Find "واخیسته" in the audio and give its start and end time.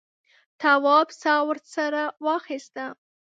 2.25-2.85